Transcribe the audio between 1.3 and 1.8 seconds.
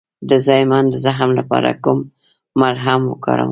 لپاره